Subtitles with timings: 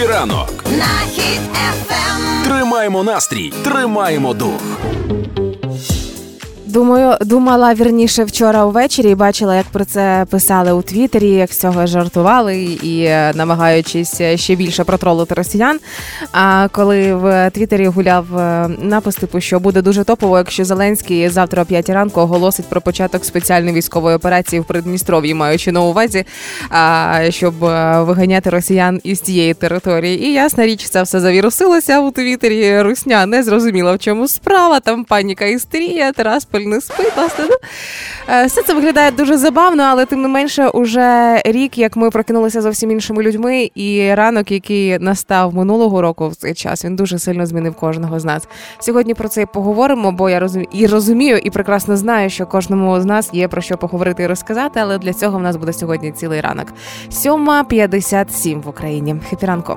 [0.00, 2.44] Хеппі ранок на хід ефем.
[2.44, 4.60] Тримаємо настрій, тримаємо дух.
[6.70, 11.60] Думаю, думала вірніше вчора увечері і бачила, як про це писали у Твіттері, як з
[11.60, 15.80] цього жартували і е, намагаючись ще більше протролити росіян.
[16.32, 21.62] А коли в Твіттері гуляв е, напис, типу, що буде дуже топово, якщо Зеленський завтра
[21.62, 26.24] о 5 ранку оголосить про початок спеціальної військової операції в Придністров'ї, маючи на увазі,
[26.68, 30.24] а, щоб е, виганяти росіян із тієї території.
[30.24, 32.82] І ясна річ, це все завірусилося у Твіттері.
[32.82, 34.80] Русня не зрозуміла, в чому справа.
[34.80, 37.44] Там паніка істерія, Тарас не спить, власне.
[38.28, 42.60] Е, все це виглядає дуже забавно, але тим не менше, уже рік, як ми прокинулися
[42.60, 47.46] зовсім іншими людьми, і ранок, який настав минулого року в цей час, він дуже сильно
[47.46, 48.48] змінив кожного з нас.
[48.78, 53.00] Сьогодні про це і поговоримо, бо я розумію і розумію, і прекрасно знаю, що кожному
[53.00, 56.12] з нас є про що поговорити і розказати, але для цього в нас буде сьогодні
[56.12, 56.66] цілий ранок.
[57.10, 59.16] 7.57 в Україні.
[59.30, 59.76] Happy ранку.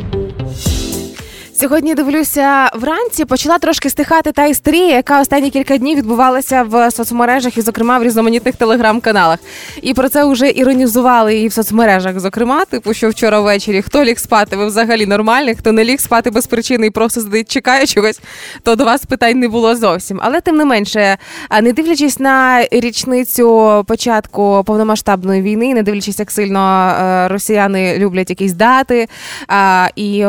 [1.61, 3.25] Сьогодні дивлюся вранці.
[3.25, 8.03] Почала трошки стихати та істерія, яка останні кілька днів відбувалася в соцмережах і, зокрема, в
[8.03, 9.39] різноманітних телеграм-каналах.
[9.81, 12.19] І про це вже іронізували і в соцмережах.
[12.19, 16.29] Зокрема, типу, що вчора ввечері хто ліг спати, ви взагалі нормальний, хто не ліг спати
[16.29, 18.19] без причини і просто сидить, чекає чогось,
[18.63, 20.19] то до вас питань не було зовсім.
[20.23, 21.17] Але тим не менше,
[21.61, 28.53] не дивлячись на річницю початку повномасштабної війни, не дивлячись, як сильно е, росіяни люблять якісь
[28.53, 29.07] дати
[29.95, 30.25] і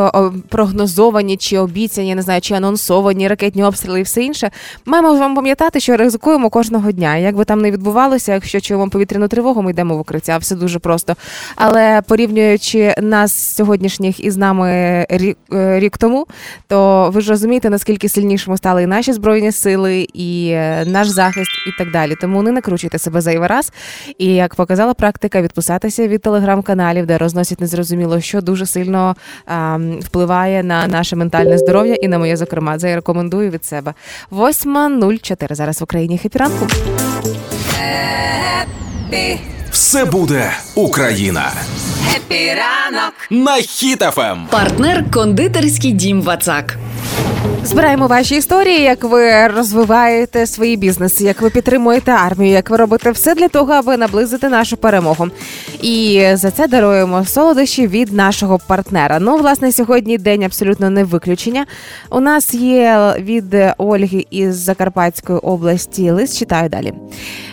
[0.48, 4.50] прогнозовані анонсовані чи обіцяні, я не знаю, чи анонсовані ракетні обстріли і все інше.
[4.86, 7.16] Маємо вам пам'ятати, що ризикуємо кожного дня.
[7.16, 10.38] Як би там не відбувалося, якщо чуємо повітряну тривогу, ми йдемо в укриття.
[10.38, 11.16] Все дуже просто.
[11.56, 16.26] Але порівнюючи нас сьогоднішніх із нами рік, е, рік тому,
[16.68, 21.50] то ви ж розумієте, наскільки сильнішими стали і наші збройні сили, і е, наш захист,
[21.66, 22.16] і так далі.
[22.20, 23.72] Тому не накручуйте себе зайвий раз.
[24.18, 30.62] І як показала практика, відписатися від телеграм-каналів, де розносять незрозуміло, що дуже сильно а, впливає
[30.62, 33.94] на наш наше ментальне здоров'я і на моє, зокрема, це я рекомендую від себе.
[34.30, 36.66] 8.04 зараз в Україні хепіранку.
[39.70, 41.52] Все буде Україна.
[42.10, 44.46] Happy ранок на Хіт FM.
[44.50, 46.76] Партнер кондитерський дім Вацак.
[47.64, 53.10] Збираємо ваші історії, як ви розвиваєте свої бізнеси, як ви підтримуєте армію, як ви робите
[53.10, 55.28] все для того, аби наблизити нашу перемогу.
[55.82, 59.18] І за це даруємо солодощі від нашого партнера.
[59.20, 61.66] Ну, власне, сьогодні день абсолютно не виключення.
[62.10, 66.10] У нас є від Ольги із Закарпатської області.
[66.10, 66.92] Лист читаю далі.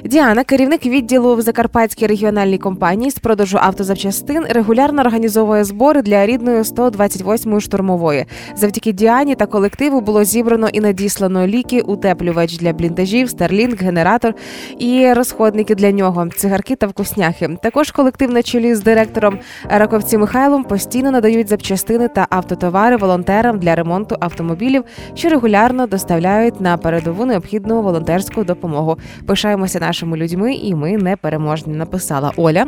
[0.05, 6.61] Діана, керівник відділу в Закарпатській регіональній компанії з продажу автозапчастин, регулярно організовує збори для рідної
[6.61, 8.25] 128-ї штурмової.
[8.55, 14.33] Завдяки Діані та колективу було зібрано і надіслано ліки, утеплювач для бліндажів, старлінг, генератор
[14.79, 17.49] і розходники для нього, цигарки та вкусняхи.
[17.63, 19.39] Також колектив на чолі з директором
[19.69, 24.83] Раковці Михайлом постійно надають запчастини та автотовари волонтерам для ремонту автомобілів,
[25.13, 28.97] що регулярно доставляють на передову необхідну волонтерську допомогу.
[29.27, 31.73] Пишаємося нашими людьми, і ми не переможні.
[31.73, 32.65] Написала Оля.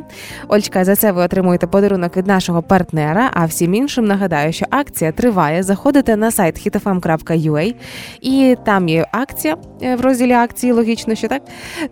[0.47, 3.29] Ольчка, за це ви отримуєте подарунок від нашого партнера.
[3.33, 5.63] А всім іншим нагадаю, що акція триває.
[5.63, 7.75] Заходите на сайт hitfm.ua
[8.21, 11.41] і там є акція е, в розділі акції, логічно, що так,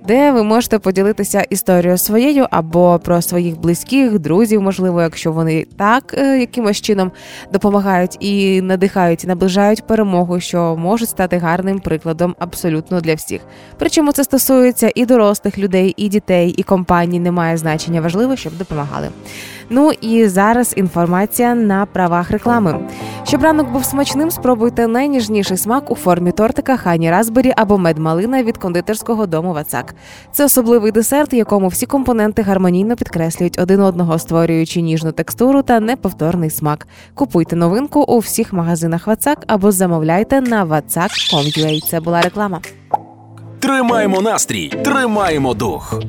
[0.08, 6.16] де ви можете поділитися історією своєю або про своїх близьких, друзів, можливо, якщо вони так
[6.18, 7.12] е, якимось чином
[7.54, 13.42] допомагають і надихають, і наближають перемогу, що можуть стати гарним прикладом абсолютно для всіх.
[13.78, 17.20] Причому це стосується і дорослих людей, і дітей, і компаній.
[17.20, 19.10] Немає значення важливо, щоб допомагали.
[19.70, 22.80] Ну і зараз інформація на правах реклами.
[23.24, 28.58] Щоб ранок був смачним, спробуйте найніжніший смак у формі тортика хані Разбері або медмалина від
[28.58, 29.96] кондитерського дому Вацак.
[30.32, 36.50] Це особливий десерт, якому всі компоненти гармонійно підкреслюють один одного, створюючи ніжну текстуру та неповторний
[36.50, 36.88] смак.
[37.14, 41.90] Купуйте новинку у всіх магазинах Вацак або замовляйте на vatsak.com.ua.
[41.90, 42.62] Це була реклама.
[43.60, 46.00] Тримаємо настрій, тримаємо дух.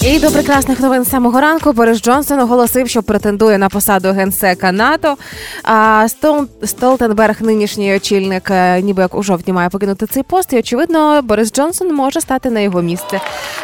[0.00, 5.16] І до прекрасних новин самого ранку Борис Джонсон оголосив, що претендує на посаду генсека НАТО.
[5.62, 6.46] А Стол...
[6.64, 10.52] Столтенберг, нинішній очільник, е, ніби як у жовтні має покинути цей пост.
[10.52, 13.20] І очевидно, Борис Джонсон може стати на його місце.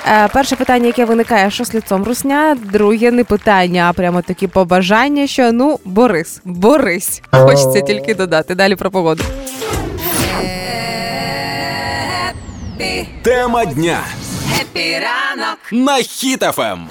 [0.07, 2.57] Е, перше питання, яке виникає, що з лицом русня.
[2.73, 7.23] Друге не питання, а прямо такі побажання, що ну Борис, Борис.
[7.31, 8.55] Хочеться тільки додати.
[8.55, 9.25] Далі про погоду.
[13.23, 13.99] Тема дня
[14.61, 16.89] Happy ранок на Хіт FM.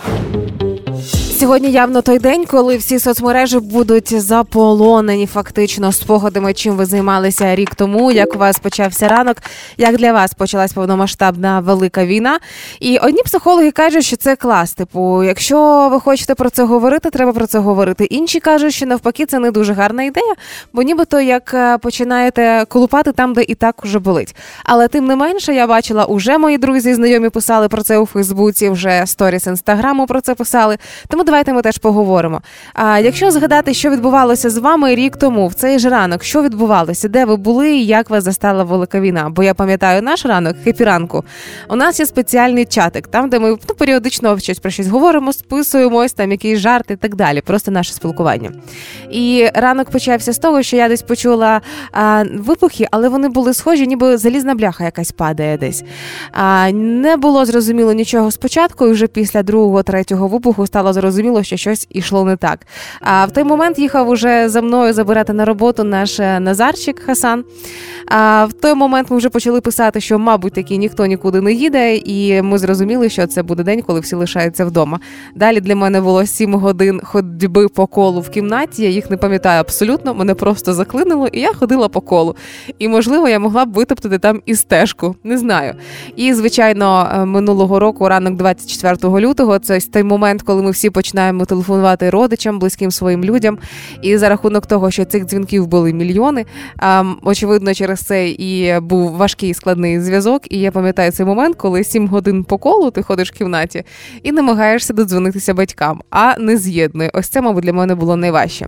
[1.40, 7.76] Сьогодні явно той день, коли всі соцмережі будуть заполонені фактично спогадами, чим ви займалися рік
[7.76, 9.38] тому, як у вас почався ранок,
[9.78, 12.40] як для вас почалась повномасштабна велика війна.
[12.80, 14.74] І одні психологи кажуть, що це клас.
[14.74, 18.06] Типу, якщо ви хочете про це говорити, треба про це говорити.
[18.06, 20.34] Інші кажуть, що навпаки це не дуже гарна ідея,
[20.74, 24.36] бо нібито як е, починаєте колупати там, де і так уже болить.
[24.64, 28.06] Але тим не менше, я бачила, уже мої друзі, і знайомі писали про це у
[28.06, 30.78] Фейсбуці, вже сторіс інстаграму про це писали.
[31.08, 32.42] Тому давайте ми теж поговоримо.
[32.74, 37.08] А якщо згадати, що відбувалося з вами рік тому, в цей же ранок, що відбувалося,
[37.08, 39.30] де ви були, і як вас застала велика війна?
[39.30, 41.24] Бо я пам'ятаю наш ранок, хепі ранку.
[41.70, 46.14] У нас є спеціальний чатик, там де ми ну, періодично щось про щось говоримо, списуємось,
[46.14, 47.42] там якісь жарти і так далі.
[47.42, 48.52] Просто наше спілкування.
[49.12, 53.88] І ранок почався з того, що я десь почула а, вибухи, але вони були схожі,
[53.88, 55.84] ніби залізна бляха якась падає десь.
[56.32, 61.58] А, не було зрозуміло нічого спочатку, і вже після другого, третього вибуху стало зрозуміло, що
[61.58, 62.68] щось ішло не так.
[63.02, 67.44] А в той момент їхав уже за мною забирати на роботу наш е, Назарчик Хасан.
[68.08, 71.96] А в той момент ми вже почали писати, що, мабуть, таки ніхто нікуди не їде,
[71.96, 75.00] і ми зрозуміли, що це буде день, коли всі лишаються вдома.
[75.36, 78.84] Далі для мене було 7 годин ходьби по колу в кімнаті.
[78.84, 80.14] Я їх не пам'ятаю абсолютно.
[80.14, 82.36] Мене просто заклинило, і я ходила по колу.
[82.80, 85.16] І можливо, я могла б витоптати там і стежку.
[85.24, 85.74] Не знаю.
[86.16, 91.46] І звичайно, е, минулого року, ранок 24 лютого, це той момент, коли ми всі починаємо
[91.46, 93.58] телефонувати родичам, близьким своїм людям.
[94.02, 96.46] І за рахунок того, що цих дзвінків були мільйони,
[96.78, 100.42] а, очевидно, через це і був важкий складний зв'язок.
[100.52, 103.84] І я пам'ятаю цей момент, коли 7 годин по колу ти ходиш в кімнаті
[104.24, 107.12] і намагаєшся додзвонитися батькам, а не з'єднує.
[107.14, 108.68] Ось це, мабуть, для мене було найважче.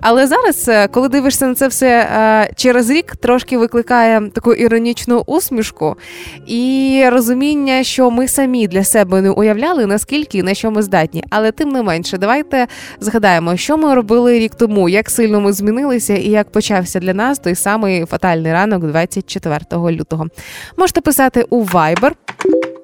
[0.00, 5.22] Але зараз, е, коли дивишся на це все е, через рік, трошки викликає таку іронічну
[5.26, 5.96] усмішку
[6.46, 11.24] і розуміння, що ми самі для себе не уявляли, наскільки і на що ми здатні.
[11.30, 12.66] Але тим не менше, давайте
[13.00, 17.38] згадаємо, що ми робили рік тому, як сильно ми змінилися і як почався для нас
[17.38, 20.26] той самий фатальний ранок 24 лютого.
[20.76, 22.12] Можете писати у Viber.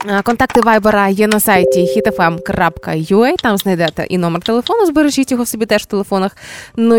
[0.07, 4.87] Е, Контакти Вайбера є на сайті hitfm.ua, Там знайдете і номер телефону.
[4.87, 6.37] Збережіть його собі теж в телефонах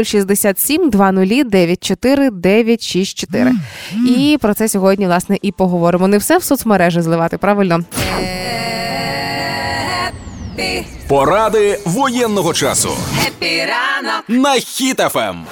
[0.03, 3.51] 067 20 94 964.
[4.07, 6.07] І про це сьогодні власне і поговоримо.
[6.07, 7.83] Не все в соцмережі зливати, правильно?
[10.59, 12.89] Епі, Поради воєнного часу
[13.27, 14.59] Епіранок на
[15.15, 15.45] Ем.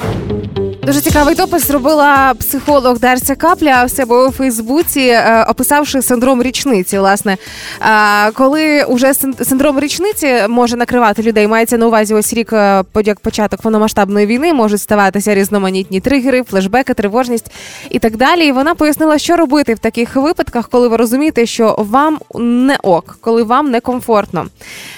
[0.88, 7.00] Дуже цікавий допис зробила психолог Дарця Капля в себе у Фейсбуці, е, описавши синдром річниці.
[7.00, 7.38] Власне,
[7.82, 12.84] Е, коли уже син- синдром річниці може накривати людей, мається на увазі ось рік е,
[13.06, 17.52] як початок повномасштабної війни, можуть ставатися різноманітні тригери, флешбеки, тривожність
[17.90, 18.46] і так далі.
[18.48, 23.18] І вона пояснила, що робити в таких випадках, коли ви розумієте, що вам не ок,
[23.22, 24.46] коли вам некомфортно.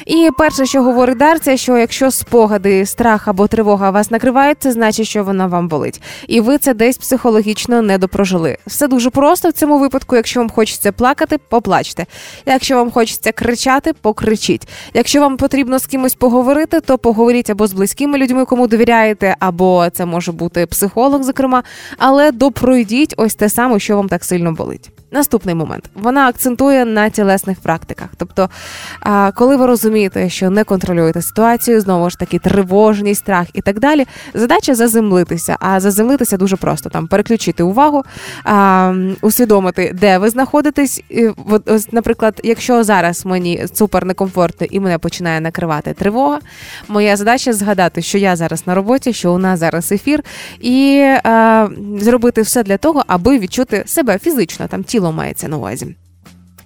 [0.06, 5.08] І перше, що говорить Дарця, що якщо спогади, страх або тривога вас накривають, це значить,
[5.08, 6.02] що вона вам болить.
[6.28, 8.58] І ви це десь психологічно не допрожили.
[8.68, 10.16] Все дуже просто в цьому випадку.
[10.16, 12.06] Якщо вам хочеться плакати, поплачте.
[12.46, 14.68] Якщо вам хочеться кричати, покричіть.
[14.94, 19.90] Якщо вам потрібно з кимось поговорити, то поговоріть або з близькими людьми, кому довіряєте, або
[19.90, 21.64] це може бути психолог, зокрема,
[21.98, 24.99] але допройдіть ось те саме, що вам так сильно болить.
[25.12, 28.08] Наступний момент вона акцентує на тілесних практиках.
[28.18, 28.50] Тобто,
[29.36, 34.06] коли ви розумієте, що не контролюєте ситуацію, знову ж таки, тривожність, страх і так далі.
[34.34, 35.58] Задача заземлитися.
[35.60, 38.04] А заземлитися дуже просто там переключити увагу,
[39.22, 41.04] усвідомити, де ви знаходитесь.
[41.92, 46.40] Наприклад, якщо зараз мені супер некомфортно і мене починає накривати тривога,
[46.88, 50.24] моя задача згадати, що я зараз на роботі, що у нас зараз ефір,
[50.60, 51.06] і
[52.00, 55.96] зробити все для того, аби відчути себе фізично, там тіло мається на увазі.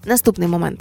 [0.05, 0.79] Наступний момент.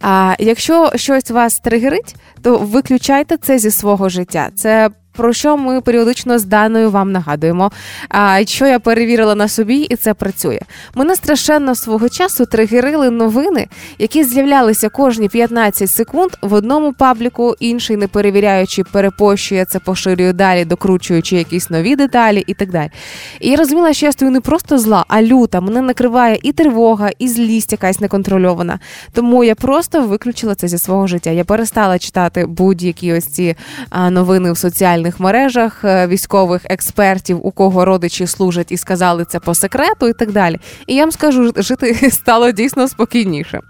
[0.00, 4.50] А, якщо щось вас тригерить, то виключайте це зі свого життя.
[4.56, 7.70] Це про що ми періодично з даною вам нагадуємо.
[8.08, 10.60] А що я перевірила на собі, і це працює.
[10.94, 17.96] Мене страшенно свого часу тригерили новини, які з'являлися кожні 15 секунд в одному пабліку, інший
[17.96, 22.90] не перевіряючи, перепощує це, поширює далі, докручуючи якісь нові деталі і так далі.
[23.40, 25.60] І я розуміла, що я стою не просто зла, а люта.
[25.60, 28.78] Мене накриває і тривога, і злість якась неконтрольована.
[29.12, 31.30] Тому я просто виключила це зі свого життя.
[31.30, 33.56] Я перестала читати будь-які ось ці
[34.10, 39.54] новини в соціальних мережах е, військових експертів, у кого родичі служать і сказали це по
[39.54, 40.58] секрету, і так далі.
[40.86, 43.60] І я вам скажу, жити стало дійсно спокійніше.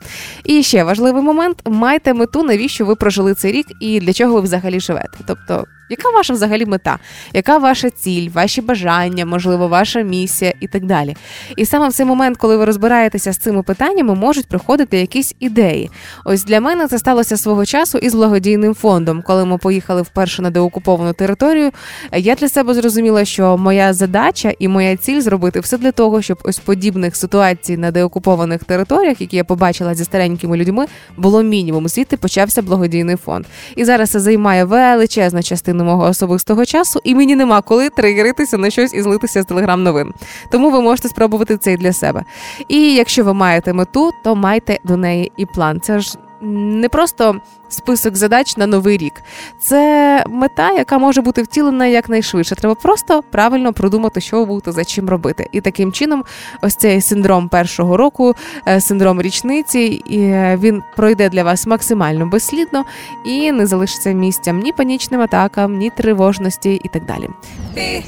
[0.44, 4.40] І ще важливий момент: майте мету, навіщо ви прожили цей рік і для чого ви
[4.40, 5.18] взагалі живете.
[5.26, 5.64] Тобто.
[5.92, 6.98] Яка ваша взагалі мета?
[7.32, 11.16] Яка ваша ціль, ваші бажання, можливо, ваша місія і так далі?
[11.56, 15.90] І саме в цей момент, коли ви розбираєтеся з цими питаннями, можуть приходити якісь ідеї.
[16.24, 19.22] Ось для мене це сталося свого часу із благодійним фондом.
[19.26, 21.70] Коли ми поїхали вперше на деокуповану територію,
[22.12, 26.38] я для себе зрозуміла, що моя задача і моя ціль зробити все для того, щоб
[26.44, 31.88] ось подібних ситуацій на деокупованих територіях, які я побачила зі старенькими людьми, було мінімум.
[31.88, 33.46] Звідти почався благодійний фонд.
[33.76, 38.70] І зараз це займає величезну частину мого особистого часу, і мені нема коли тригеритися на
[38.70, 40.12] щось і злитися з телеграм-новин.
[40.50, 42.24] Тому ви можете спробувати це і для себе.
[42.68, 45.80] І якщо ви маєте мету, то майте до неї і план.
[45.80, 47.40] Це ж не просто
[47.74, 49.12] список задач на новий рік.
[49.60, 52.54] Це мета, яка може бути втілена якнайшвидше.
[52.54, 55.48] Треба просто правильно продумати, що ви будете за чим робити.
[55.52, 56.24] І таким чином,
[56.62, 58.34] ось цей синдром першого року,
[58.68, 62.84] е, синдром річниці, і е, він пройде для вас максимально безслідно
[63.26, 67.28] і не залишиться місця ні панічним атакам, ні тривожності і так далі.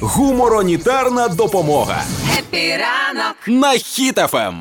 [0.01, 2.03] Гуморонітарна допомога
[2.39, 3.35] Happy ранок.
[3.47, 3.79] на Ем.
[3.79, 4.53] Хіт FM.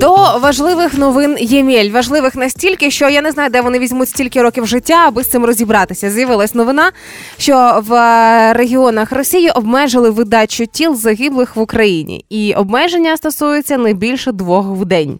[0.00, 1.90] До важливих новин Ємель.
[1.90, 5.44] Важливих настільки, що я не знаю, де вони візьмуть стільки років життя, аби з цим
[5.44, 6.10] розібратися.
[6.10, 6.92] З'явилась новина,
[7.38, 13.92] що в е, регіонах Росії обмежили видачу тіл загиблих в Україні, і обмеження стосуються не
[13.92, 15.18] більше двох в день.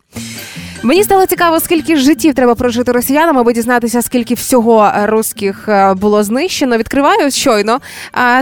[0.83, 6.23] Мені стало цікаво, скільки життів треба прожити росіянам, аби дізнатися, скільки всього русських е, було
[6.23, 6.79] знищено.
[6.79, 7.81] Відкриваю щойно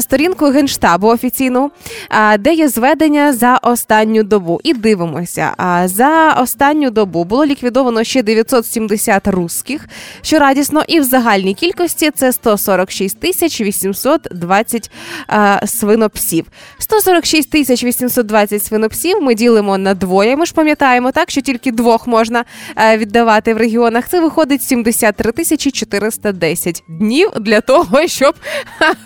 [0.01, 1.71] сторінку генштабу офіційну,
[2.39, 4.61] де є зведення за останню добу.
[4.65, 5.53] І дивимося.
[5.85, 9.89] За останню добу було ліквідовано ще 970 русських,
[10.23, 14.91] що радісно, і в загальній кількості це 146 тисяч 820
[15.67, 16.47] свинопсів.
[16.79, 20.37] 146 тисяч 820 свинопсів ми ділимо на двоє.
[20.37, 24.09] Ми ж пам'ятаємо так, що тільки двох можна е, віддавати в регіонах.
[24.09, 28.35] Це виходить 73 тисячі 410 днів для того, щоб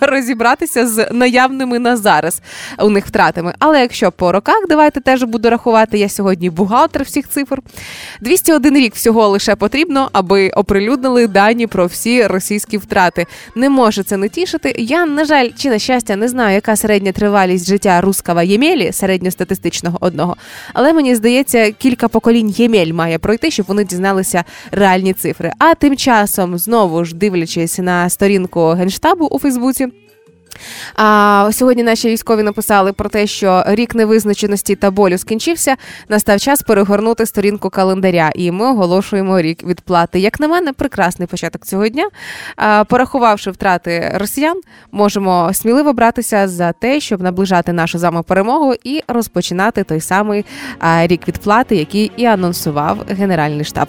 [0.00, 2.42] розібратися з наявними на зараз
[2.78, 3.54] у них втратами.
[3.58, 5.98] Але якщо по роках, давайте теж буду рахувати.
[5.98, 7.58] Я сьогодні бухгалтер всіх цифр.
[8.20, 13.26] 201 рік всього лише потрібно, аби оприлюднили дані про всі російські втрати.
[13.54, 14.74] Не може це не тішити.
[14.78, 19.98] Я, на жаль, чи на щастя, не знаю, яка середня тривалість життя рускава Ємелі, середньостатистичного
[20.00, 20.36] одного.
[20.74, 25.52] Але мені здається, кілька поколінь Ємель має пройти, щоб вони дізналися реальні цифри.
[25.58, 29.88] А тим часом, знову ж дивлячись на сторінку генштабу у Фейсбуці.
[30.94, 35.76] А сьогодні наші військові написали про те, що рік невизначеності та болю скінчився.
[36.08, 40.20] Настав час перегорнути сторінку календаря, і ми оголошуємо рік відплати.
[40.20, 42.08] Як на мене, прекрасний початок цього дня.
[42.56, 44.60] А, порахувавши втрати росіян,
[44.92, 50.44] можемо сміливо братися за те, щоб наближати нашу з вами перемогу і розпочинати той самий
[51.02, 53.88] рік відплати, який і анонсував Генеральний штаб.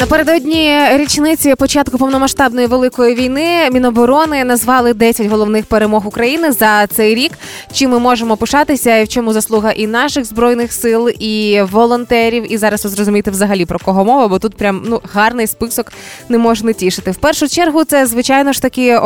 [0.00, 7.32] Напередодні річниці початку повномасштабної великої війни Міноборони назвали 10 головних перемог України за цей рік.
[7.72, 12.52] Чим ми можемо пишатися, і в чому заслуга і наших збройних сил, і волонтерів.
[12.52, 15.92] І зараз ви зрозумієте взагалі про кого мова, бо тут прям ну гарний список
[16.28, 17.10] не може не тішити.
[17.10, 18.96] В першу чергу, це звичайно ж таки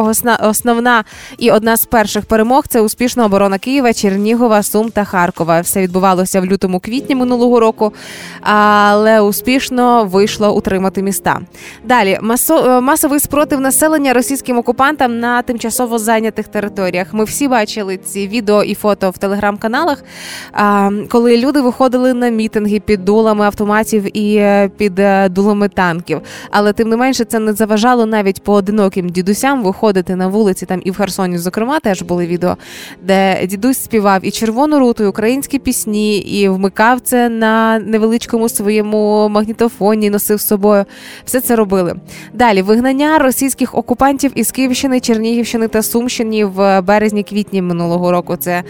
[0.40, 1.04] основна
[1.38, 5.60] і одна з перших перемог це успішна оборона Києва, Чернігова, Сум та Харкова.
[5.60, 7.92] Все відбувалося в лютому квітні минулого року,
[8.40, 11.40] але успішно вийшло утримати міста.
[11.84, 12.18] Далі
[12.50, 17.14] е, масовий спротив населення російським окупантам на тимчасово зайнятих територіях.
[17.14, 20.04] Ми всі бачили ці відео і фото в телеграм-каналах,
[21.08, 26.20] коли люди виходили на мітинги під дулами автоматів і е, під е, дулами танків.
[26.50, 30.90] Але тим не менше це не заважало навіть поодиноким дідусям виходити на вулиці там і
[30.90, 32.56] в Херсоні, зокрема, теж були відео,
[33.02, 39.28] де дідусь співав і червону руту, і українські пісні, і вмикав це на невеличкому своєму
[39.28, 40.73] магнітофоні, носив з собою.
[41.24, 41.94] Все це робили.
[42.32, 48.36] Далі вигнання російських окупантів із Київщини, Чернігівщини та Сумщини в березні-квітні минулого року.
[48.36, 48.62] Це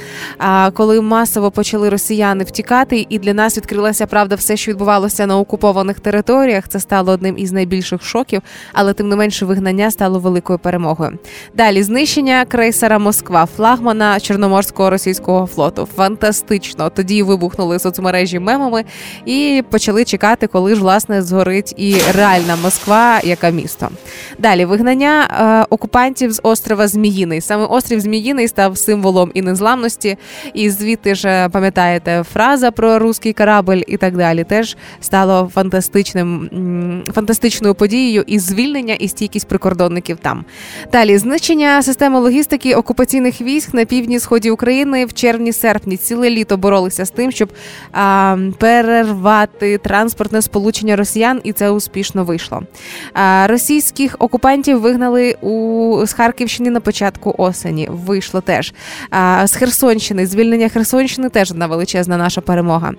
[0.74, 6.00] коли масово почали росіяни втікати, і для нас відкрилася правда все, що відбувалося на окупованих
[6.00, 6.68] територіях.
[6.68, 8.42] Це стало одним із найбільших шоків,
[8.72, 11.18] але тим не менше вигнання стало великою перемогою.
[11.54, 15.88] Далі знищення крейсера Москва, флагмана Чорноморського російського флоту.
[15.96, 16.90] Фантастично.
[16.90, 18.84] Тоді вибухнули соцмережі мемами
[19.26, 23.88] і почали чекати, коли ж власне згорить і реальна Москва, яка місто.
[24.38, 25.28] Далі вигнання
[25.62, 27.40] е, окупантів з острова Зміїний.
[27.40, 30.16] Саме острів Зміїний став символом і незламності,
[30.54, 34.44] і звідти ж е, пам'ятаєте фраза про руський корабль і так далі.
[34.44, 36.50] Теж стало фантастичним
[37.14, 40.44] фантастичною подією і звільнення і стійкість прикордонників там.
[40.92, 47.04] Далі знищення системи логістики окупаційних військ на півдні сході України в червні-серпні ціле літо боролися
[47.04, 47.52] з тим, щоб
[47.92, 52.62] а, перервати транспортне сполучення росіян, і це успішно вийшло.
[53.44, 57.88] Російських окупантів вигнали у з Харківщини на початку осені.
[57.90, 58.72] Вийшло теж
[59.44, 60.26] з Херсонщини.
[60.26, 62.92] Звільнення Херсонщини теж одна величезна наша перемога.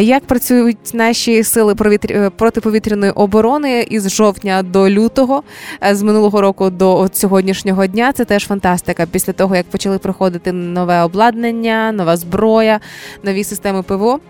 [0.00, 1.74] Як працюють наші сили
[2.10, 5.42] е, протиповітряної оборони із жовтня до лютого,
[5.84, 8.12] е, з минулого року до сьогоднішнього дня?
[8.12, 9.06] Це теж фантастика.
[9.06, 12.80] Після того як почали приходити нове обладнання, нова зброя,
[13.22, 14.20] нові системи ПВО.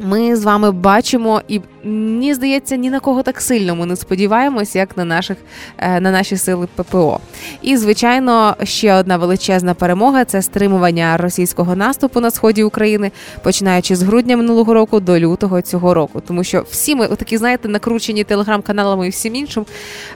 [0.00, 4.76] Ми з вами бачимо, і мені здається, ні на кого так сильно ми не сподіваємось,
[4.76, 5.36] як на наших
[5.78, 7.20] е, на наші сили ППО.
[7.62, 13.10] І звичайно, ще одна величезна перемога це стримування російського наступу на сході України,
[13.42, 16.22] починаючи з грудня минулого року до лютого цього року.
[16.28, 19.66] Тому що всі ми такі, знаєте, накручені телеграм-каналами і всім іншим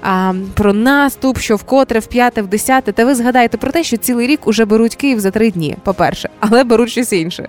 [0.03, 2.93] а, про наступ, що вкотре, в п'яте, в десяте.
[2.93, 6.29] Та ви згадаєте про те, що цілий рік уже беруть Київ за три дні, по-перше,
[6.41, 7.49] але беруть щось інше.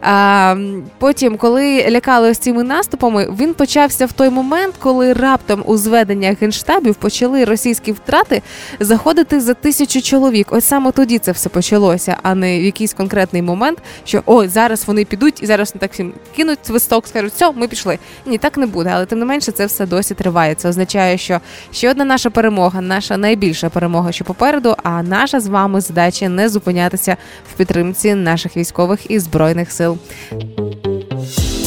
[0.00, 0.56] А,
[0.98, 6.36] потім, коли лякали ось цими наступами, він почався в той момент, коли раптом у зведення
[6.40, 8.42] генштабів почали російські втрати
[8.80, 10.46] заходити за тисячу чоловік.
[10.50, 14.84] Ось саме тоді це все почалося, а не в якийсь конкретний момент, що ой, зараз
[14.86, 17.98] вони підуть і зараз не так всім кинуть свисток, скажуть, все, ми пішли.
[18.26, 20.54] Ні, так не буде, але тим не менше це все досі триває.
[20.54, 21.40] Це означає, що
[21.72, 24.76] ще одна наша перемога, наша найбільша перемога, що попереду.
[24.82, 27.16] А наша з вами задача не зупинятися
[27.52, 29.98] в підтримці наших військових і збройних сил.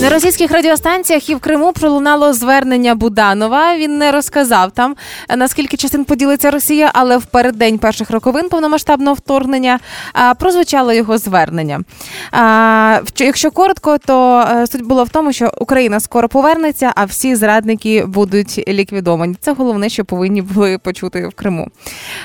[0.01, 3.77] На російських радіостанціях і в Криму пролунало звернення Буданова.
[3.77, 4.96] Він не розказав там
[5.38, 9.79] наскільки частин поділиться Росія, але в переддень перших роковин повномасштабного вторгнення
[10.39, 11.82] прозвучало його звернення.
[12.32, 17.36] А, якщо коротко, то е, суть було в тому, що Україна скоро повернеться, а всі
[17.36, 19.36] зрадники будуть ліквідовані.
[19.41, 21.68] Це головне, що повинні були почути в Криму.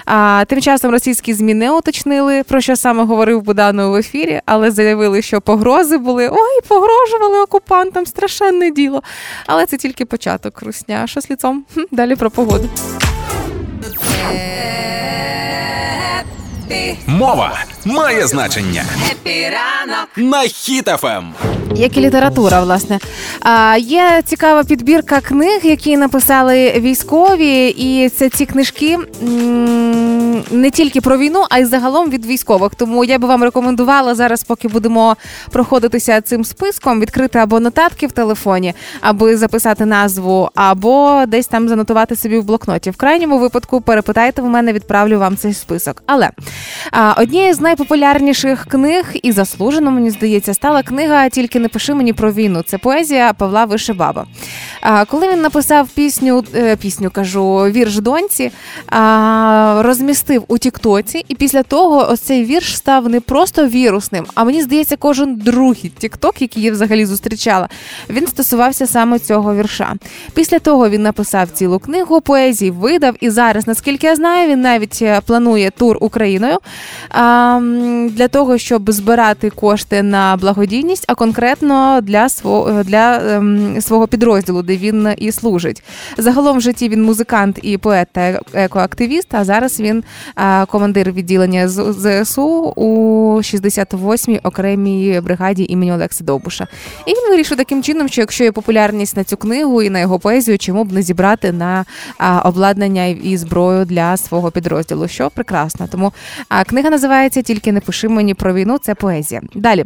[0.05, 4.71] А, тим часом російські змі не уточнили, про що саме говорив Буданов в ефірі, але
[4.71, 6.29] заявили, що погрози були.
[6.29, 7.64] Ой, погрожували окупантам,
[8.07, 9.03] страшенне діло.
[9.47, 11.01] Але це тільки початок русня.
[11.05, 11.65] А Що з ліцом?
[11.91, 12.69] Далі про погоду.
[17.07, 20.49] Мова має значення Happy ранок, на Ем.
[20.49, 21.25] Хіт FM.
[21.77, 22.99] Як і література, власне.
[23.41, 31.01] А, є цікава підбірка книг, які написали військові, і це ці книжки м, не тільки
[31.01, 32.75] про війну, а й загалом від військових.
[32.75, 35.17] Тому я би вам рекомендувала зараз, поки будемо
[35.51, 42.17] проходитися цим списком, відкрити або нотатки в телефоні, аби записати назву, або десь там занотувати
[42.17, 42.91] собі в блокноті.
[42.91, 46.03] В крайньому випадку перепитайте в мене, відправлю вам цей список.
[46.07, 46.31] Але
[46.91, 52.13] а, однією з найпопулярніших книг і заслужено, мені здається, стала книга Тільки не пиши мені
[52.13, 52.63] про війну.
[52.67, 54.27] Це поезія Павла Вишебаба.
[55.07, 58.51] Коли він написав пісню, е, пісню кажу, вірш доньці,
[59.79, 64.63] розмістив у Тіктоці, і після того ось цей вірш став не просто вірусним, а мені
[64.63, 67.69] здається, кожен другий Тікток, який я взагалі зустрічала,
[68.11, 69.95] він стосувався саме цього вірша.
[70.35, 74.99] Після того він написав цілу книгу поезії, видав, і зараз, наскільки я знаю, він навіть
[75.03, 76.59] е, планує тур Україною
[77.11, 77.61] а,
[78.11, 84.63] для того, щоб збирати кошти на благодійність, а конкретно для свого для ем, свого підрозділу,
[84.63, 85.83] де він і служить.
[86.19, 89.35] Загалом в житті він музикант і поет та екоактивіст.
[89.35, 92.87] А зараз він а, командир відділення ЗСУ у
[93.39, 96.67] 68-й окремій бригаді імені Олекси Довбуша.
[97.07, 100.19] І він вирішив таким чином, що якщо є популярність на цю книгу і на його
[100.19, 101.85] поезію, чому б не зібрати на
[102.45, 105.89] обладнання і- зброю для свого підрозділу, що прекрасно.
[105.91, 106.13] Тому
[106.67, 108.79] книга називається Тільки не пиши мені про війну.
[108.79, 109.43] Це поезія.
[109.55, 109.85] Далі.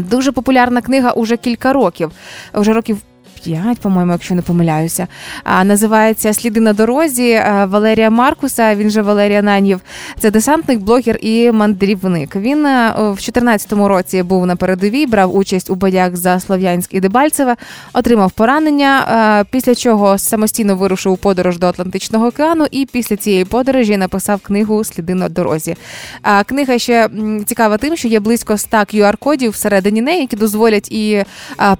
[0.00, 2.12] Дуже популярна книга уже кілька років,
[2.54, 2.98] вже років.
[3.44, 5.06] П'ять, по-моєму, якщо не помиляюся,
[5.44, 8.74] а називається Сліди на дорозі Валерія Маркуса.
[8.74, 9.80] Він же Валерія Нанів.
[10.18, 12.36] Це десантник, блогер і мандрівник.
[12.36, 17.00] Він а, в 2014 році був на передовій, брав участь у боях за Слов'янськ і
[17.00, 17.56] Дебальцеве,
[17.92, 19.44] отримав поранення.
[19.50, 24.84] Після чого самостійно вирушив у подорож до Атлантичного океану, і після цієї подорожі написав книгу
[24.84, 25.76] Сліди на дорозі.
[26.22, 27.08] А книга ще
[27.46, 31.24] цікава тим, що є близько 100 QR-кодів всередині неї, які дозволять і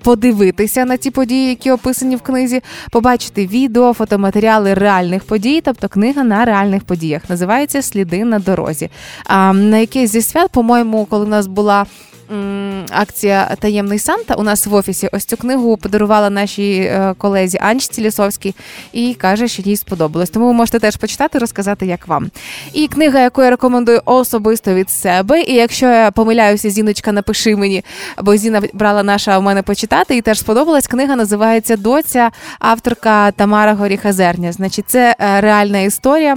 [0.02, 6.24] подивитися на ті події, які описані в книзі, побачити відео, фотоматеріали реальних подій, тобто книга
[6.24, 7.30] на реальних подіях.
[7.30, 8.90] Називається Сліди на дорозі.
[9.24, 11.86] А на якесь зі свят, по-моєму, коли в нас була.
[12.90, 15.08] Акція Таємний Санта у нас в офісі.
[15.12, 18.54] Ось цю книгу подарувала нашій е, колезі Анчці Лісовській
[18.92, 20.30] і каже, що їй сподобалось.
[20.30, 22.30] Тому ви можете теж почитати, розказати, як вам.
[22.72, 25.42] І книга, яку я рекомендую особисто від себе.
[25.42, 27.84] І якщо я помиляюся, Зіночка, напиши мені,
[28.22, 30.86] бо Зіна брала наша в мене почитати, і теж сподобалась.
[30.86, 34.52] Книга називається Доця, авторка Тамара Горіха-Зерня.
[34.52, 36.36] Значить, це е, реальна історія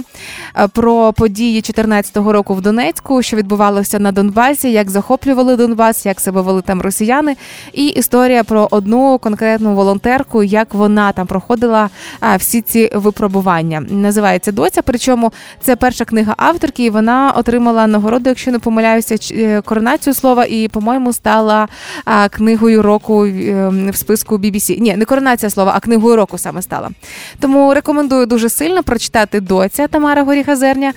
[0.58, 6.20] е, про події 2014 року в Донецьку, що відбувалося на Донбасі, як захоплювали Донбас, як
[6.20, 7.36] себе вели там росіяни,
[7.72, 11.90] і історія про одну конкретну волонтерку, як вона там проходила
[12.38, 13.80] всі ці випробування.
[13.80, 14.82] Називається Доця.
[14.82, 20.44] Причому це перша книга авторки, і вона отримала нагороду, якщо не помиляюся, е, коронацію слова,
[20.44, 21.68] і, по-моєму, стала
[22.30, 24.80] книгою року е, в списку BBC.
[24.80, 26.90] Ні, не коронація слова, а книгою року саме стала.
[27.40, 30.92] Тому рекомендую дуже сильно прочитати доця Тамара Горіха-Зерня.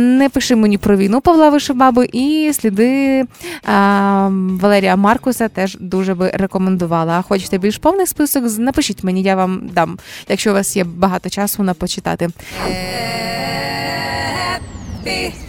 [0.00, 3.24] Не пиши мені про війну Павла Вишибаби і сліди
[4.60, 7.12] Валерія Маркуса теж дуже би рекомендувала.
[7.12, 8.44] А хочете більш повний список?
[8.58, 9.98] Напишіть мені, я вам дам,
[10.28, 12.28] якщо у вас є багато часу на почитати.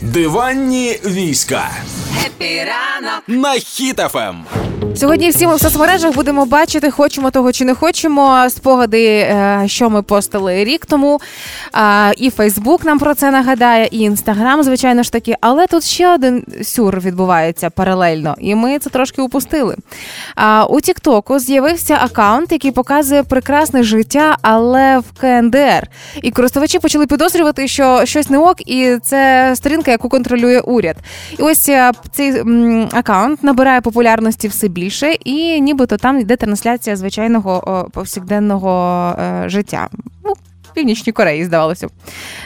[0.01, 1.69] Диванні війська
[2.26, 3.23] Happy ранок.
[3.27, 3.60] на Ем.
[3.62, 4.46] Хіт FM.
[4.95, 8.49] Сьогодні всі ми в соцмережах будемо бачити, хочемо того чи не хочемо.
[8.49, 11.19] Спогади, е, що ми постили рік тому.
[12.17, 15.36] І Фейсбук нам про це нагадає, і Інстаграм, звичайно ж таки.
[15.41, 19.75] Але тут ще один сюр відбувається паралельно, і ми це трошки упустили.
[20.36, 25.88] А, У Тіктоку з'явився аккаунт, який показує прекрасне життя, але в КНДР.
[26.21, 30.95] І користувачі почали підозрювати, що щось не ок, і це сторінка, яку контролює уряд.
[31.39, 32.41] І ось е, цей
[32.93, 39.88] аккаунт набирає популярності все більше, і нібито там йде трансляція звичайного повсякденного е, життя.
[40.26, 40.34] Ну,
[40.78, 41.92] Північній Кореї, здавалося б.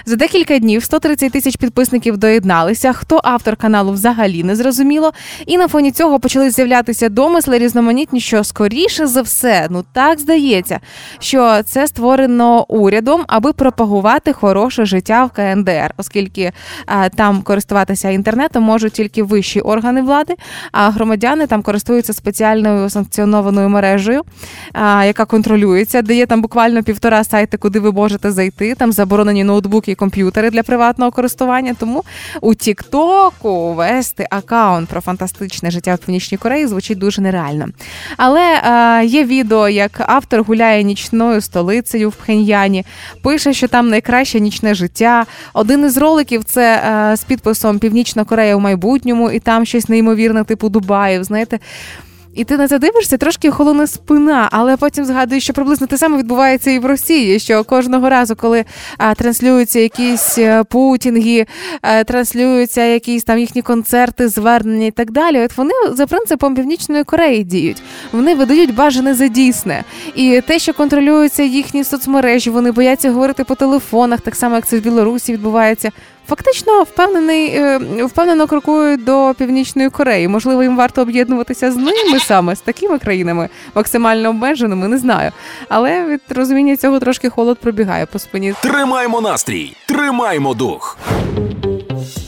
[0.06, 2.94] За декілька днів 130 тисяч підписників доєдналися.
[2.94, 5.12] Хто автор каналу взагалі не зрозуміло.
[5.46, 10.80] І на фоні цього почали з'являтися домисли різноманітні, що скоріше за все, ну так здається,
[11.20, 16.52] що це створено урядом, аби пропагувати хороше життя в КНДР, оскільки
[16.86, 20.36] а, там користуватися інтернетом можуть тільки вищі органи влади,
[20.72, 24.22] а громадяни там користуються спеціальною санкціонованою мережею,
[24.74, 28.75] а, яка контролюється, де є там буквально півтора сайти, куди ви можете зайти.
[28.75, 31.75] Там заборонені ноутбуки і комп'ютери для приватного користування.
[31.79, 32.03] Тому
[32.41, 37.65] у Тіктоку вести акаунт про фантастичне життя в Північній Кореї звучить дуже нереально.
[38.17, 42.86] Але е, є відео, як автор гуляє нічною столицею в Пхеньяні,
[43.23, 45.25] пише, що там найкраще нічне життя.
[45.53, 50.43] Один із роликів це е, з підписом Північна Корея у майбутньому, і там щось неймовірне,
[50.43, 51.23] типу Дубаїв.
[51.23, 51.60] Знаєте.
[52.36, 56.17] І ти на це дивишся, трошки холоне спина, але потім згадуєш, що приблизно те саме
[56.17, 57.39] відбувається і в Росії.
[57.39, 58.65] Що кожного разу, коли
[58.98, 61.46] а, транслюються якісь е, путінги,
[61.84, 65.39] е, транслюються якісь там їхні концерти, звернення і так далі.
[65.39, 67.82] От вони за принципом Північної Кореї діють.
[68.12, 69.84] Вони видають бажане за дійсне.
[70.15, 74.78] І те, що контролюються їхні соцмережі, вони бояться говорити по телефонах, так само як це
[74.78, 75.91] в Білорусі відбувається.
[76.32, 80.28] Фактично впевнений, е, впевнено крокують до північної Кореї.
[80.28, 85.32] Можливо, їм варто об'єднуватися з ними саме з такими країнами максимально обмеженими, не знаю.
[85.70, 88.54] Але від розуміння цього трошки холод пробігає по спині.
[88.62, 90.98] Тримаймо настрій, тримаймо дух.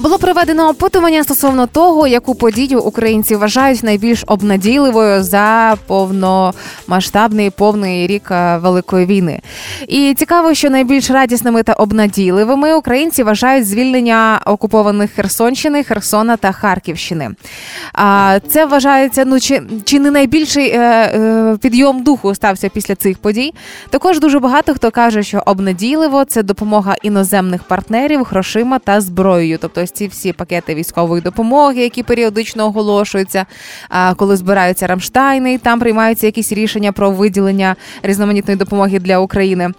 [0.03, 8.31] Було проведено опитування стосовно того, яку подію українці вважають найбільш обнадійливою за повномасштабний повний рік
[8.31, 9.39] е, великої війни.
[9.87, 17.29] І цікаво, що найбільш радісними та обнадійливими українці вважають звільнення окупованих Херсонщини, Херсона та Харківщини.
[17.93, 23.17] А це вважається ну чи, чи не найбільший е, е, підйом духу стався після цих
[23.17, 23.53] подій.
[23.89, 29.57] Також дуже багато хто каже, що обнадійливо це допомога іноземних партнерів грошима та зброєю.
[29.61, 33.45] Тобто ці всі пакети військової допомоги, які періодично оголошуються,
[34.15, 39.71] коли збираються Рамштайни, і там приймаються якісь рішення про виділення різноманітної допомоги для України.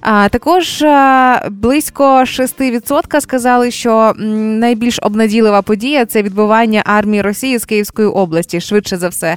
[0.00, 0.84] А, також
[1.50, 8.60] близько 6% сказали, що найбільш обнадійлива подія це відбування армії Росії з Київської області.
[8.60, 9.36] Швидше за все,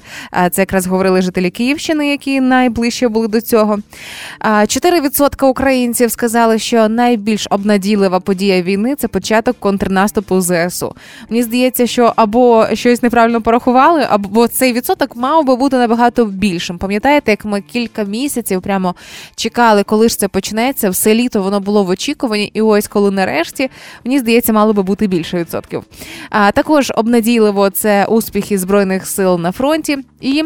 [0.51, 3.79] це якраз говорили жителі Київщини, які найближче були до цього.
[4.39, 10.95] А, 4% українців сказали, що найбільш обнадійлива подія війни це початок контрнаступу ЗСУ.
[11.29, 16.77] Мені здається, що або щось неправильно порахували, або цей відсоток мав би бути набагато більшим.
[16.77, 18.95] Пам'ятаєте, як ми кілька місяців прямо
[19.36, 23.69] чекали, коли ж це почнеться, все літо воно було в очікуванні, і ось коли нарешті
[24.05, 25.83] мені здається, мало би бути більше відсотків.
[26.29, 30.43] А також обнадійливо це успіхи збройних сил на фронті і.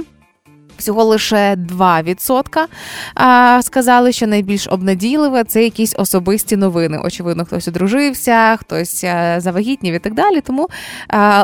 [0.78, 7.00] Всього лише 2% сказали, що найбільш обнадійливе це якісь особисті новини.
[7.04, 9.06] Очевидно, хтось одружився, хтось
[9.38, 10.42] завагітнів і так далі.
[10.42, 10.70] Тому,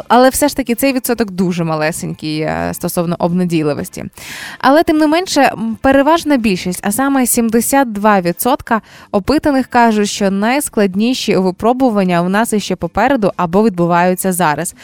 [0.07, 4.05] але все ж таки цей відсоток дуже малесенький стосовно обнадійливості.
[4.59, 12.29] Але тим не менше, переважна більшість, а саме 72% опитаних кажуть, що найскладніші випробування у
[12.29, 14.75] нас іще попереду або відбуваються зараз.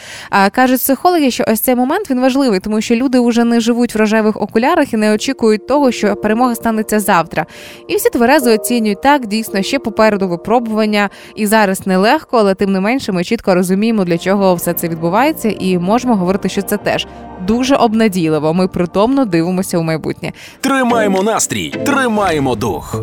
[0.52, 3.98] Кажуть психологи, що ось цей момент він важливий, тому що люди вже не живуть в
[3.98, 7.46] рожевих окулярах і не очікують того, що перемога станеться завтра.
[7.88, 12.80] І всі тверезо оцінюють так, дійсно ще попереду випробування, і зараз нелегко, але тим не
[12.80, 17.06] менше ми чітко розуміємо, для чого все це відбувається, і можемо говорити, що це теж
[17.46, 18.54] дуже обнадійливо.
[18.54, 20.32] Ми притомно дивимося у майбутнє.
[20.60, 23.02] Тримаємо настрій, тримаємо дух.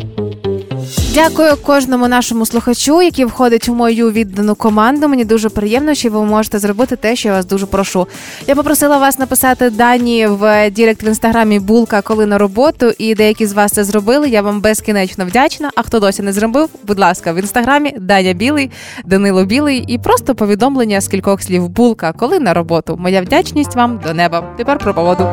[1.18, 5.08] Дякую кожному нашому слухачу, який входить у мою віддану команду.
[5.08, 8.06] Мені дуже приємно, що ви можете зробити те, що я вас дуже прошу.
[8.46, 13.46] Я попросила вас написати дані в Direct в інстаграмі Булка, коли на роботу, і деякі
[13.46, 14.28] з вас це зробили.
[14.28, 15.70] Я вам безкінечно вдячна.
[15.76, 18.70] А хто досі не зробив, будь ласка, в інстаграмі Даня Білий,
[19.04, 22.96] Данило Білий і просто повідомлення з кількох слів Булка, коли на роботу.
[23.00, 24.54] Моя вдячність вам до неба.
[24.56, 25.28] Тепер про погоду.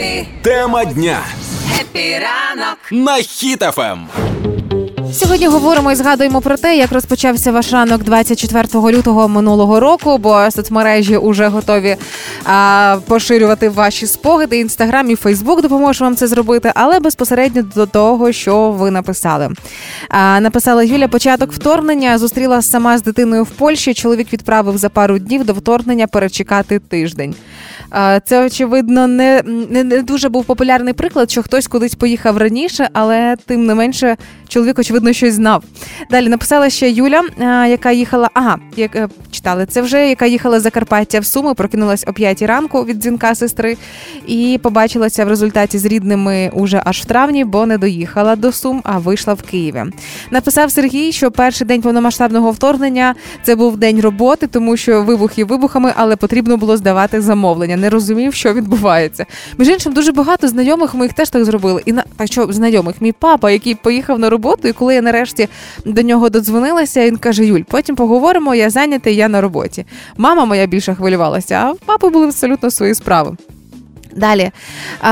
[0.00, 1.18] Happy, Тема дня
[1.80, 2.78] Happy ранок.
[2.90, 3.22] на
[3.78, 4.08] Ем.
[5.12, 10.50] Сьогодні говоримо і згадуємо про те, як розпочався ваш ранок 24 лютого минулого року, бо
[10.50, 11.96] соцмережі вже готові
[12.44, 14.58] а, поширювати ваші спогади.
[14.58, 19.48] Інстаграм і Фейсбук допоможе вам це зробити, але безпосередньо до того, що ви написали.
[20.08, 22.18] А, написала Юля початок вторгнення.
[22.18, 23.94] Зустріла сама з дитиною в Польщі.
[23.94, 27.34] Чоловік відправив за пару днів до вторгнення перечекати тиждень.
[27.90, 32.88] А, Це очевидно не, не, не дуже був популярний приклад, що хтось кудись поїхав раніше,
[32.92, 34.16] але тим не менше
[34.48, 35.62] чоловік очевидно щось знав.
[36.10, 37.22] Далі написала ще Юля,
[37.68, 38.30] яка їхала.
[38.34, 42.42] Ага, як е, читали це вже, яка їхала з Закарпаття в Суми, прокинулась о 5
[42.42, 43.76] ранку від дзвінка сестри
[44.26, 48.80] і побачилася в результаті з рідними уже аж в травні, бо не доїхала до Сум,
[48.84, 49.84] а вийшла в Києві.
[50.30, 55.92] Написав Сергій, що перший день повномасштабного вторгнення це був день роботи, тому що вибухи вибухами,
[55.96, 57.76] але потрібно було здавати замовлення.
[57.76, 59.26] Не розумів, що відбувається.
[59.58, 61.82] Між іншим, дуже багато знайомих моїх теж так зробили.
[61.86, 65.48] І на так що знайомих, мій папа, який поїхав на роботу, і коли я нарешті
[65.84, 69.84] до нього додзвонилася, він каже: Юль, потім поговоримо, я зайнятий, я на роботі.
[70.16, 73.36] Мама моя більше хвилювалася, а в папи були абсолютно свої справи.
[74.16, 74.50] Далі.
[75.00, 75.10] А,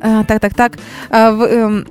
[0.00, 0.72] а, так, так, так.
[1.10, 1.86] А, в, ем,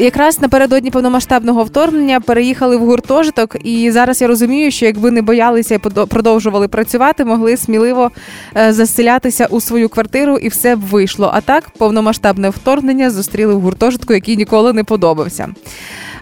[0.00, 5.74] Якраз напередодні повномасштабного вторгнення переїхали в гуртожиток, і зараз я розумію, що якби не боялися
[5.74, 8.10] і продовжували працювати, могли сміливо
[8.56, 11.30] е, заселятися у свою квартиру, і все б вийшло.
[11.34, 15.48] А так повномасштабне вторгнення зустріли в гуртожитку, який ніколи не подобався.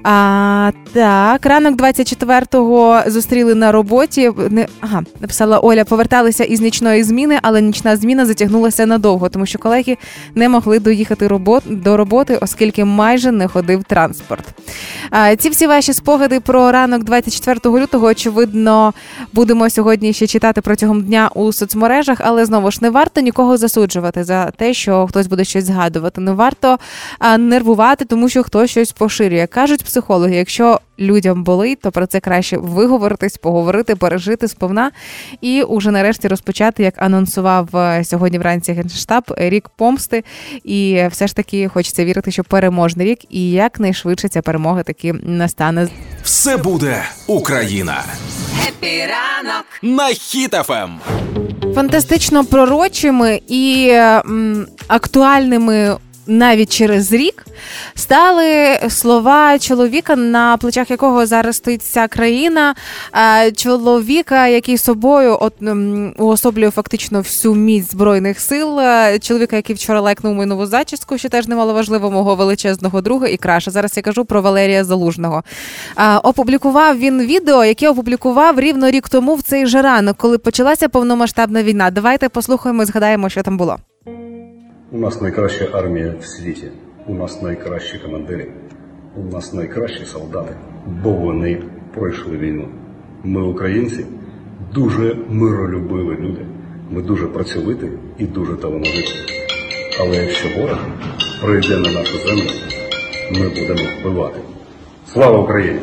[0.03, 4.31] А, так, ранок 24-го зустріли на роботі.
[4.51, 5.85] Не ага, написала Оля.
[5.85, 9.97] Поверталися із нічної зміни, але нічна зміна затягнулася надовго, тому що колеги
[10.35, 14.45] не могли доїхати робот до роботи, оскільки майже не ходив транспорт.
[15.11, 18.95] А, ці всі ваші спогади про ранок 24 лютого, очевидно,
[19.33, 24.25] будемо сьогодні ще читати протягом дня у соцмережах, але знову ж не варто нікого засуджувати
[24.25, 26.21] за те, що хтось буде щось згадувати.
[26.21, 26.79] Не варто
[27.19, 29.47] а, нервувати, тому що хтось щось поширює.
[29.47, 34.90] Кажуть психологи, якщо людям болить, то про це краще виговоритись, поговорити, пережити сповна
[35.40, 40.24] і уже нарешті розпочати, як анонсував е, сьогодні вранці генштаб, рік помсти.
[40.64, 45.88] І все ж таки хочеться вірити, що переможний рік, і якнайшвидше ця перемога таки настане.
[46.22, 48.05] Все буде Україна
[48.68, 49.64] Happy ранок.
[49.83, 50.14] на Ем.
[50.14, 50.90] Хіт FM.
[51.74, 55.96] фантастично пророчими і м, актуальними.
[56.31, 57.45] Навіть через рік
[57.95, 62.75] стали слова чоловіка, на плечах якого зараз стоїть вся країна.
[63.16, 65.53] е, Чоловіка, який собою от,
[66.19, 68.81] уособлює фактично всю міць збройних сил.
[68.81, 73.37] е, Чоловіка, який вчора лайкнув нову зачіску, що теж немало важливо, мого величезного друга і
[73.37, 73.71] краша.
[73.71, 75.43] Зараз я кажу про Валерія Залужного.
[75.99, 80.88] Е, Опублікував він відео, яке опублікував рівно рік тому в цей же ранок, коли почалася
[80.88, 81.90] повномасштабна війна.
[81.90, 83.79] Давайте послухаємо і згадаємо, що там було.
[84.92, 86.68] У нас найкраща армія в світі.
[87.07, 88.53] У нас найкращі командири.
[89.16, 90.55] У нас найкращі солдати,
[91.03, 91.62] бо вони
[91.94, 92.68] пройшли війну.
[93.24, 94.07] Ми, українці,
[94.74, 96.46] дуже миролюбиві люди.
[96.90, 97.87] Ми дуже працьовиті
[98.18, 99.14] і дуже талановиті.
[100.00, 100.79] Але якщо ворог
[101.42, 102.50] прийде на нашу землю,
[103.33, 104.40] ми будемо вбивати.
[105.07, 105.81] Слава Україні!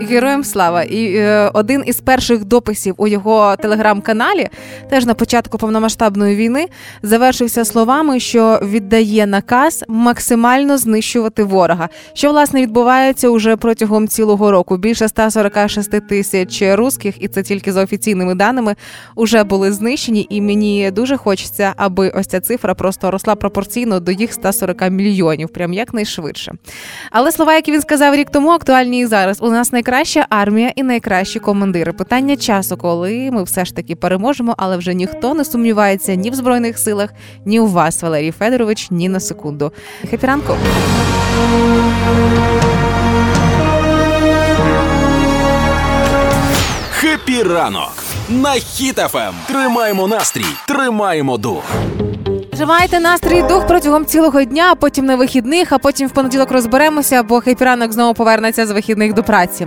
[0.00, 0.82] Героям слава.
[0.82, 4.48] І е, один із перших дописів у його телеграм-каналі,
[4.90, 6.66] теж на початку повномасштабної війни,
[7.02, 11.88] завершився словами, що віддає наказ максимально знищувати ворога.
[12.12, 14.76] Що власне відбувається уже протягом цілого року.
[14.76, 18.74] Більше 146 тисяч русських, і це тільки за офіційними даними,
[19.14, 20.26] уже були знищені.
[20.30, 25.48] І мені дуже хочеться, аби ось ця цифра просто росла пропорційно до їх 140 мільйонів,
[25.48, 26.52] прям якнайшвидше.
[27.10, 29.42] Але слова, які він сказав рік тому, актуальні і зараз.
[29.42, 31.92] У нас найкраща армія і найкращі командири.
[31.92, 36.34] Питання часу, коли ми все ж таки переможемо, але вже ніхто не сумнівається ні в
[36.34, 37.10] збройних силах,
[37.44, 39.72] ні у вас, Валерій Федорович, ні на секунду.
[40.10, 40.54] Хепі ранку.
[46.90, 49.32] Happy ранок на Хіт-ФМ.
[49.46, 51.64] Тримаємо настрій, тримаємо дух.
[52.58, 56.50] Тримайте настрій і дух протягом цілого дня, а потім на вихідних, а потім в понеділок
[56.50, 59.66] розберемося, бо Happy ранок знову повернеться з вихідних до праці.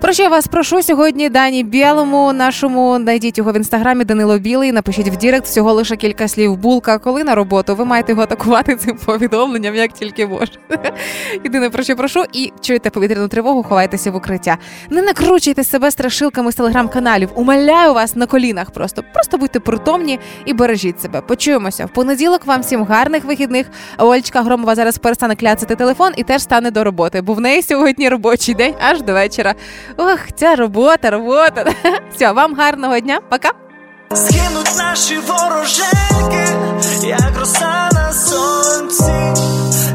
[0.00, 1.28] Про що я вас прошу сьогодні?
[1.28, 4.72] Дані Білому нашому знайдіть його в інстаграмі Данило Білий.
[4.72, 6.56] Напишіть в Direct всього лише кілька слів.
[6.56, 7.74] Булка, коли на роботу.
[7.74, 10.58] Ви маєте його атакувати цим повідомленням, як тільки можете.
[11.44, 14.58] Єдине про що прошу, і чуєте повітряну тривогу, ховайтеся в укриття.
[14.90, 17.28] Не накручуйте себе страшилками з телеграм-каналів.
[17.34, 18.70] Умоляю вас на колінах.
[18.70, 21.20] Просто просто будьте притомні і бережіть себе.
[21.20, 22.29] Почуємося в понеділок.
[22.30, 23.66] Вам всім гарних вихідних.
[23.98, 28.08] Олечка Громова зараз перестане кляцати телефон і теж стане до роботи, бо в неї сьогодні
[28.08, 29.54] робочий день аж до вечора.
[29.96, 31.64] Ох, ця робота, робота.
[32.14, 33.20] Все, вам гарного дня.
[33.28, 33.50] Пока.
[34.10, 36.56] Згинуть наші вороженьки,
[37.06, 39.12] як роса на сонці.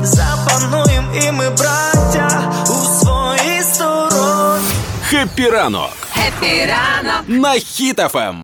[0.03, 4.65] Запануєм і ми, браття, у своїй стороні.
[5.09, 5.89] Happy ранок
[6.27, 8.41] Happy ранок на Хіт-ФМ.